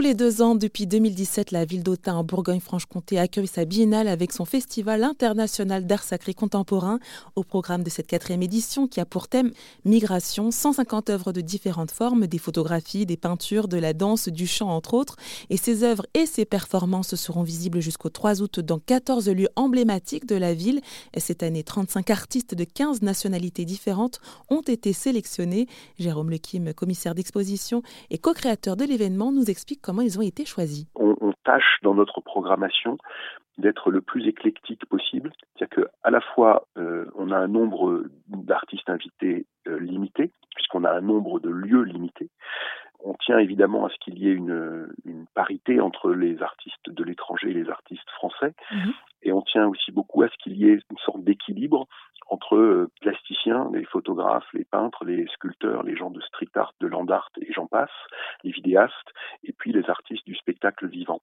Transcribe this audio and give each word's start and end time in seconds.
Tous 0.00 0.06
les 0.06 0.14
deux 0.14 0.40
ans, 0.40 0.54
depuis 0.54 0.86
2017, 0.86 1.50
la 1.50 1.66
ville 1.66 1.82
d'Autun 1.82 2.14
en 2.14 2.24
Bourgogne-Franche-Comté 2.24 3.18
accueille 3.18 3.46
sa 3.46 3.66
biennale 3.66 4.08
avec 4.08 4.32
son 4.32 4.46
festival 4.46 5.04
international 5.04 5.86
d'art 5.86 6.02
sacré 6.02 6.32
contemporain. 6.32 7.00
Au 7.36 7.44
programme 7.44 7.82
de 7.82 7.90
cette 7.90 8.06
quatrième 8.06 8.42
édition, 8.42 8.88
qui 8.88 8.98
a 8.98 9.04
pour 9.04 9.28
thème 9.28 9.52
Migration, 9.84 10.50
150 10.50 11.10
œuvres 11.10 11.34
de 11.34 11.42
différentes 11.42 11.90
formes, 11.90 12.26
des 12.26 12.38
photographies, 12.38 13.04
des 13.04 13.18
peintures, 13.18 13.68
de 13.68 13.76
la 13.76 13.92
danse, 13.92 14.30
du 14.30 14.46
chant, 14.46 14.70
entre 14.70 14.94
autres. 14.94 15.16
Et 15.50 15.58
ces 15.58 15.84
œuvres 15.84 16.06
et 16.14 16.24
ces 16.24 16.46
performances 16.46 17.14
seront 17.14 17.42
visibles 17.42 17.80
jusqu'au 17.80 18.08
3 18.08 18.40
août 18.40 18.58
dans 18.58 18.78
14 18.78 19.28
lieux 19.28 19.50
emblématiques 19.54 20.24
de 20.24 20.36
la 20.36 20.54
ville. 20.54 20.80
Et 21.12 21.20
cette 21.20 21.42
année, 21.42 21.62
35 21.62 22.08
artistes 22.08 22.54
de 22.54 22.64
15 22.64 23.02
nationalités 23.02 23.66
différentes 23.66 24.18
ont 24.48 24.62
été 24.62 24.94
sélectionnés. 24.94 25.66
Jérôme 25.98 26.30
Lequim, 26.30 26.72
commissaire 26.72 27.14
d'exposition 27.14 27.82
et 28.08 28.16
co-créateur 28.16 28.78
de 28.78 28.86
l'événement, 28.86 29.30
nous 29.30 29.50
explique 29.50 29.82
comment 29.90 30.02
ils 30.02 30.20
ont 30.20 30.22
été 30.22 30.44
choisis. 30.44 30.86
On, 30.94 31.16
tâche 31.42 31.78
dans 31.82 31.94
notre 31.94 32.20
programmation 32.20 32.98
d'être 33.56 33.90
le 33.90 34.02
plus 34.02 34.28
éclectique 34.28 34.84
possible, 34.86 35.32
c'est-à-dire 35.56 35.88
qu'à 36.02 36.10
la 36.10 36.20
fois 36.20 36.66
euh, 36.76 37.06
on 37.16 37.30
a 37.30 37.36
un 37.38 37.48
nombre 37.48 38.04
d'artistes 38.28 38.88
invités 38.90 39.46
euh, 39.66 39.80
limité, 39.80 40.30
puisqu'on 40.54 40.84
a 40.84 40.92
un 40.92 41.00
nombre 41.00 41.40
de 41.40 41.48
lieux 41.48 41.82
limités. 41.82 42.28
On 43.02 43.14
tient 43.14 43.38
évidemment 43.38 43.86
à 43.86 43.88
ce 43.88 43.96
qu'il 44.00 44.18
y 44.18 44.28
ait 44.28 44.34
une, 44.34 44.86
parité 45.34 45.80
entre 45.80 46.10
les 46.10 46.42
artistes 46.42 46.90
de 46.90 47.02
l'étranger 47.02 47.50
et 47.50 47.54
les 47.54 47.70
artistes 47.70 48.10
français, 48.10 48.54
mhm. 48.70 48.92
et 49.22 49.32
on 49.32 49.42
tient 49.42 49.66
aussi 49.66 49.90
beaucoup 49.90 50.22
à 50.22 50.28
ce 50.28 50.36
qu'il 50.42 50.56
y 50.56 50.68
ait 50.68 50.78
une 50.90 50.98
sorte 51.04 51.24
d'équilibre 51.24 51.88
entre 52.30 52.56
euh, 52.56 52.90
plasticiens, 53.00 53.68
les 53.72 53.84
photographes, 53.84 54.46
les 54.54 54.64
peintres, 54.64 55.04
les 55.04 55.26
sculpteurs, 55.34 55.82
les 55.82 55.96
gens 55.96 56.10
de 56.10 56.20
street 56.20 56.48
art, 56.54 56.72
de 56.80 56.86
land 56.86 57.06
art 57.08 57.30
et 57.40 57.52
j'en 57.52 57.66
passe, 57.66 57.90
les 58.44 58.52
vidéastes, 58.52 59.12
et 59.44 59.52
puis 59.52 59.72
les 59.72 59.88
artistes 59.90 60.24
du 60.26 60.36
spectacle 60.36 60.86
vivant. 60.86 61.20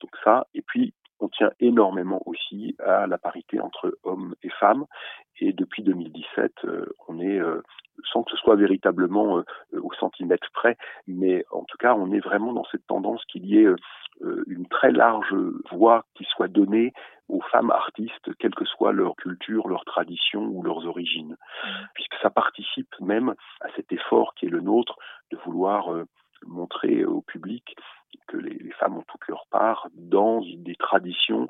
Donc 0.00 0.10
ça, 0.24 0.46
et 0.54 0.62
puis 0.62 0.94
on 1.20 1.28
tient 1.28 1.50
énormément 1.60 2.22
aussi 2.26 2.76
à 2.78 3.06
la 3.06 3.16
parité 3.18 3.60
entre 3.60 3.98
hommes 4.02 4.34
et 4.42 4.50
femmes. 4.50 4.84
Et 5.40 5.52
depuis 5.52 5.82
2017, 5.82 6.52
euh, 6.64 6.86
on 7.08 7.20
est, 7.20 7.38
euh, 7.38 7.62
sans 8.12 8.22
que 8.22 8.30
ce 8.30 8.36
soit 8.36 8.56
véritablement 8.56 9.42
au 9.72 9.92
centimètre 9.94 10.48
près, 10.52 10.76
mais 11.06 11.44
en 11.50 11.64
tout 11.64 11.78
cas, 11.78 11.94
on 11.94 12.12
est 12.12 12.20
vraiment 12.20 12.52
dans 12.52 12.66
cette 12.70 12.86
tendance 12.86 13.24
qu'il 13.26 13.46
y 13.46 13.58
ait 13.58 13.68
une 14.46 14.66
très 14.68 14.92
large 14.92 15.34
voix 15.70 16.04
qui 16.14 16.24
soit 16.24 16.48
donnée 16.48 16.92
aux 17.28 17.40
femmes 17.40 17.70
artistes, 17.70 18.34
quelle 18.38 18.54
que 18.54 18.64
soit 18.64 18.92
leur 18.92 19.16
culture, 19.16 19.68
leur 19.68 19.84
tradition 19.84 20.44
ou 20.44 20.62
leurs 20.62 20.86
origines, 20.86 21.36
mmh. 21.64 21.68
puisque 21.94 22.14
ça 22.22 22.30
participe 22.30 22.94
même 23.00 23.34
à 23.60 23.68
cet 23.74 23.92
effort 23.92 24.34
qui 24.34 24.46
est 24.46 24.50
le 24.50 24.60
nôtre 24.60 24.96
de 25.30 25.36
vouloir 25.38 25.92
euh, 25.92 26.04
montrer 26.46 27.04
au 27.04 27.22
public 27.22 27.76
que 28.28 28.36
les, 28.36 28.70
femmes 28.78 28.98
ont 28.98 29.04
toute 29.08 29.26
leur 29.28 29.46
part 29.50 29.88
dans 29.94 30.40
des 30.40 30.76
traditions 30.76 31.48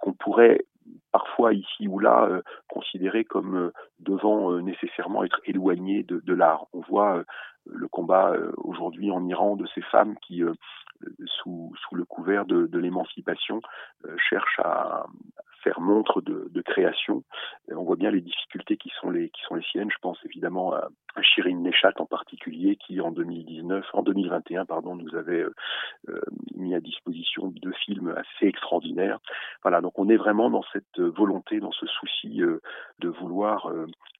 qu'on 0.00 0.12
pourrait 0.12 0.64
parfois 1.12 1.54
ici 1.54 1.88
ou 1.88 1.98
là 1.98 2.24
euh, 2.24 2.42
considérer 2.68 3.24
comme 3.24 3.56
euh, 3.56 3.72
devant 4.00 4.58
nécessairement 4.60 5.24
être 5.24 5.40
éloignées 5.44 6.02
de, 6.02 6.34
l'art. 6.34 6.66
On 6.72 6.80
voit 6.80 7.22
le 7.66 7.88
combat 7.88 8.34
aujourd'hui 8.56 9.10
en 9.10 9.26
Iran 9.26 9.56
de 9.56 9.66
ces 9.74 9.80
femmes 9.82 10.16
qui 10.18 10.42
sous, 11.26 11.63
le 11.94 12.04
couvert 12.04 12.44
de, 12.44 12.78
l'émancipation, 12.78 13.60
euh, 14.04 14.16
cherche 14.28 14.58
à 14.58 15.06
faire 15.62 15.80
montre 15.80 16.20
de, 16.20 16.60
création. 16.60 17.24
on 17.70 17.84
voit 17.84 17.96
bien 17.96 18.10
les 18.10 18.20
difficultés 18.20 18.76
qui 18.76 18.90
sont 19.00 19.10
les, 19.10 19.30
qui 19.30 19.40
sont 19.42 19.54
les 19.54 19.62
siennes. 19.62 19.90
Je 19.90 19.98
pense 20.00 20.18
évidemment 20.24 20.74
à, 20.74 20.88
à 21.14 21.22
Shirin 21.22 21.56
Neshat 21.56 21.92
en 21.96 22.06
particulier, 22.06 22.76
qui 22.76 23.00
en 23.00 23.10
2019, 23.10 23.86
en 23.94 24.02
2021, 24.02 24.66
pardon, 24.66 24.94
nous 24.94 25.14
avait 25.14 25.42
euh, 25.42 25.54
euh, 26.10 26.20
mis 26.54 26.74
à 26.74 26.80
disposition 26.80 27.48
deux 27.62 27.72
films 27.84 28.14
assez 28.16 28.46
extraordinaires. 28.46 29.18
Voilà, 29.62 29.80
donc 29.80 29.98
on 29.98 30.08
est 30.10 30.16
vraiment 30.16 30.50
dans 30.50 30.64
cette 30.72 31.00
volonté, 31.00 31.60
dans 31.60 31.72
ce 31.72 31.86
souci 31.86 32.42
de 32.98 33.08
vouloir 33.08 33.70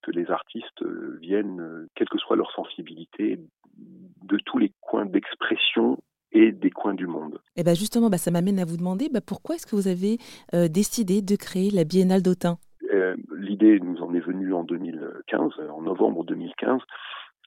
que 0.03 0.11
les 0.11 0.31
artistes 0.31 0.83
viennent, 1.21 1.89
quelle 1.95 2.09
que 2.09 2.19
soit 2.19 2.37
leur 2.37 2.51
sensibilité, 2.53 3.39
de 3.77 4.39
tous 4.39 4.59
les 4.59 4.73
coins 4.81 5.07
d'expression 5.07 5.99
et 6.35 6.51
des 6.53 6.71
coins 6.71 6.95
du 6.95 7.07
monde. 7.07 7.41
Et 7.57 7.61
eh 7.61 7.65
ben 7.65 7.75
justement, 7.75 8.11
bah, 8.11 8.19
ça 8.19 8.31
m'amène 8.31 8.59
à 8.59 8.65
vous 8.65 8.77
demander 8.77 9.09
bah, 9.09 9.21
pourquoi 9.25 9.55
est-ce 9.55 9.67
que 9.67 9.77
vous 9.77 9.89
avez 9.89 10.19
euh, 10.53 10.69
décidé 10.69 11.23
de 11.23 11.37
créer 11.37 11.71
la 11.71 11.85
Biennale 11.85 12.23
d'Autun? 12.23 12.59
Euh, 12.93 13.15
L'idée 13.39 13.79
nous 13.81 14.03
en 14.03 14.13
est 14.15 14.21
venue 14.21 14.53
en 14.53 14.65
2015, 14.65 15.53
en 15.73 15.83
novembre 15.83 16.25
2015, 16.25 16.81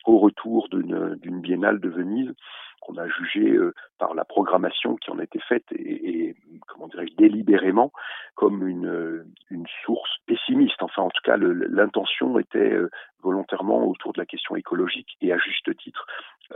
au 0.06 0.20
retour 0.20 0.70
d'une 0.70 1.42
biennale 1.42 1.82
de 1.82 1.90
Venise 1.90 2.34
qu'on 2.80 2.96
a 2.96 3.08
jugé 3.08 3.56
euh, 3.56 3.74
par 3.98 4.14
la 4.14 4.24
programmation 4.24 4.96
qui 4.96 5.12
en 5.12 5.20
été 5.20 5.40
faite 5.40 5.66
et, 5.72 6.28
et 6.30 6.36
comment 6.68 6.88
dirais-je 6.88 7.16
délibérément 7.16 7.92
comme 8.36 8.66
une, 8.66 9.26
une 9.50 9.66
source 9.84 10.12
pessimiste. 10.28 10.82
Enfin, 10.82 11.02
en 11.02 11.10
tout 11.10 11.24
cas, 11.24 11.36
l'intention 11.38 12.40
était 12.40 12.78
volontairement 13.22 13.86
autour 13.86 14.14
de 14.14 14.20
la 14.20 14.26
question 14.26 14.56
écologique 14.56 15.18
et 15.22 15.34
à 15.34 15.38
juste 15.38 15.76
titre 15.78 16.06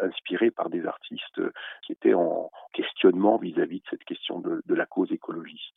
inspiré 0.01 0.51
par 0.51 0.69
des 0.69 0.85
artistes 0.85 1.41
qui 1.81 1.91
étaient 1.91 2.13
en 2.13 2.51
questionnement 2.73 3.37
vis-à-vis 3.37 3.79
de 3.79 3.85
cette 3.89 4.03
question 4.03 4.39
de, 4.39 4.61
la 4.67 4.85
cause 4.85 5.11
écologiste. 5.11 5.75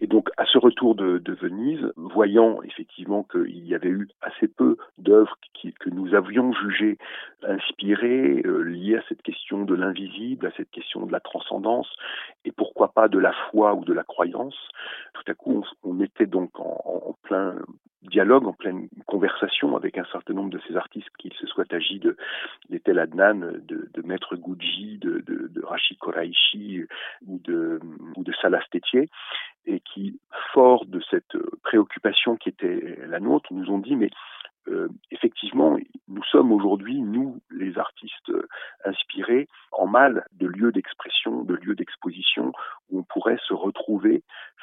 Et 0.00 0.06
donc, 0.06 0.28
à 0.36 0.44
ce 0.44 0.58
retour 0.58 0.94
de, 0.94 1.20
Venise, 1.40 1.92
voyant 1.96 2.62
effectivement 2.62 3.24
qu'il 3.24 3.66
y 3.66 3.74
avait 3.74 3.88
eu 3.88 4.08
assez 4.22 4.48
peu 4.48 4.76
d'œuvres 4.96 5.36
que 5.80 5.90
nous 5.90 6.14
avions 6.14 6.52
jugées 6.52 6.98
inspirées, 7.42 8.42
euh, 8.44 8.62
liées 8.62 8.96
à 8.96 9.02
cette 9.08 9.22
question 9.22 9.64
de 9.64 9.74
l'invisible, 9.74 10.46
à 10.46 10.52
cette 10.56 10.70
question 10.70 11.04
de 11.04 11.12
la 11.12 11.20
transcendance, 11.20 11.88
et 12.44 12.52
pourquoi 12.52 12.92
pas 12.92 13.08
de 13.08 13.18
la 13.18 13.32
foi 13.50 13.74
ou 13.74 13.84
de 13.84 13.92
la 13.92 14.04
croyance, 14.04 14.56
tout 15.14 15.24
à 15.26 15.34
coup, 15.34 15.64
on, 15.82 16.00
était 16.00 16.26
donc 16.26 16.58
en 16.60 17.16
plein 17.22 17.56
dialogue, 18.02 18.46
en 18.46 18.52
pleine 18.52 18.88
conversation 19.06 19.76
avec 19.76 19.98
un 19.98 20.04
certain 20.12 20.34
nombre 20.34 20.50
de 20.50 20.60
ces 20.66 20.76
artistes, 20.76 21.08
qu'il 21.18 21.32
se 21.34 21.46
soit 21.46 21.70
agi 21.72 21.98
de 21.98 22.16
d'Etel 22.70 22.98
Adnan, 22.98 23.40
de, 23.40 23.90
de 23.92 24.02
Maître 24.02 24.36
Gouji, 24.36 24.98
de, 24.98 25.20
de, 25.26 25.48
de 25.48 25.64
Rachid 25.64 25.98
Koraishi 25.98 26.84
ou 27.26 27.40
de, 27.44 27.80
ou 28.16 28.22
de 28.22 28.32
Salah 28.40 28.62
Stétier, 28.66 29.08
et 29.68 29.80
qui, 29.80 30.18
fort 30.52 30.86
de 30.86 31.00
cette 31.10 31.36
préoccupation 31.62 32.36
qui 32.36 32.48
était 32.48 32.98
la 33.06 33.20
nôtre, 33.20 33.52
nous 33.52 33.70
ont 33.70 33.78
dit 33.78 33.96
mais 33.96 34.10
euh, 34.68 34.88
effectivement, 35.10 35.78
nous 36.08 36.24
sommes 36.24 36.52
aujourd'hui, 36.52 37.00
nous, 37.00 37.40
les 37.50 37.78
artistes 37.78 38.32
inspirés, 38.84 39.48
en 39.72 39.86
mal 39.86 40.26
de 40.32 40.46
lieux 40.46 40.72
d'expression, 40.72 41.42
de 41.42 41.54
lieux 41.54 41.74
d'exposition 41.74 42.52
où 42.90 43.00
on 43.00 43.02
pourrait 43.02 43.38
se 43.46 43.54
retrouver 43.54 44.22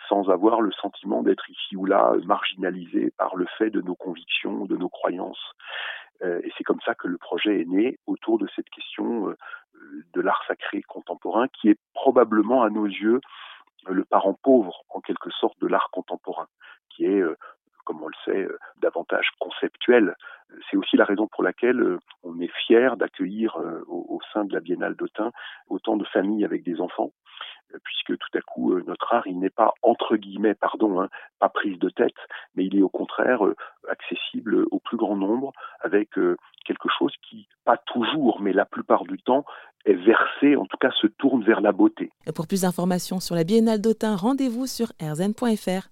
sans 0.10 0.30
avoir 0.30 0.62
le 0.62 0.72
sentiment 0.74 1.24
d'être 1.24 1.50
ici 1.50 1.76
ou 1.76 1.86
là 1.86 2.14
marginalisé 2.26 3.12
par 3.18 3.36
le 3.36 3.46
fait 3.58 3.70
de 3.70 3.82
nos 3.82 3.96
convictions, 3.96 4.66
de 4.66 4.78
nos 4.78 4.90
croyances. 4.90 5.54
Euh, 6.24 6.40
et 6.44 6.52
c'est 6.58 6.64
comme 6.64 6.82
ça 6.86 6.96
que 6.96 7.08
le 7.08 7.18
projet 7.18 7.62
est 7.62 7.68
né 7.68 7.98
autour 8.06 8.38
de 8.38 8.48
cette 8.56 8.70
question 8.70 9.30
euh, 9.30 9.38
de 10.14 10.22
l'art 10.22 10.42
sacré 10.48 10.82
contemporain 10.84 11.48
qui 11.50 11.70
est 11.70 11.80
probablement 11.94 12.64
à 12.64 12.70
nos 12.70 12.86
yeux 12.86 13.22
le 13.88 14.04
parent 14.06 14.34
pauvre 14.34 14.84
en 14.90 15.02
quelque 15.02 15.30
sorte 15.30 15.60
de 15.62 15.68
l'art 15.68 15.90
contemporain, 15.92 16.48
qui 16.90 17.06
est 17.06 17.24
comme 17.86 18.02
on 18.04 18.08
le 18.08 18.14
sait, 18.26 18.44
euh, 18.44 18.60
davantage 18.82 19.30
conceptuel. 19.40 20.16
C'est 20.70 20.76
aussi 20.76 20.98
la 20.98 21.06
raison 21.06 21.28
pour 21.28 21.44
laquelle 21.44 21.80
euh, 21.80 22.00
on 22.24 22.40
est 22.42 22.52
fier 22.66 22.98
d'accueillir 22.98 23.56
euh, 23.58 23.84
au, 23.88 24.20
sein 24.34 24.44
de 24.44 24.54
la 24.54 24.60
Biennale 24.60 24.96
d'Autun 24.96 25.32
autant 25.70 25.96
de 25.96 26.06
familles 26.06 26.44
avec 26.44 26.64
des 26.64 26.82
enfants, 26.82 27.12
puisque 27.84 28.18
tout 28.18 28.38
à 28.38 28.42
coup 28.42 28.80
notre 28.88 29.14
art 29.14 29.28
il 29.28 29.40
n'est 29.40 29.50
pas 29.50 29.74
entre 29.82 30.16
guillemets 30.16 30.56
pardon 30.56 31.02
hein, 31.02 31.10
pas 31.40 31.50
prise 31.50 31.80
de 31.80 31.90
tête, 31.90 32.16
mais 32.56 32.66
il 32.66 32.78
est 32.78 32.82
au 32.82 32.90
contraire 32.90 33.42
accessible 33.90 34.66
au 34.72 34.80
plus 34.80 34.98
grand 34.98 35.16
nombre 35.16 35.52
avec 35.82 36.10
quelque 36.12 36.90
chose 36.98 37.14
qui 37.28 37.48
pas 37.64 37.78
toujours 37.78 38.42
mais 38.42 38.54
la 38.54 38.66
plupart 38.66 39.04
du 39.04 39.18
temps 39.18 39.46
est 39.86 39.94
versé, 39.94 40.56
en 40.56 40.66
tout 40.66 40.78
cas 40.78 40.92
se 41.00 41.08
tourne 41.08 41.44
vers 41.44 41.62
la 41.62 41.72
beauté. 41.72 42.12
pour 42.36 42.48
plus 42.48 42.62
d'informations 42.62 43.20
sur 43.20 43.36
la 43.36 43.44
Biennale 43.44 43.82
d'Autun, 43.82 44.16
rendez-vous 44.16 44.66
sur 44.66 44.88
rzn.fr. 45.02 45.90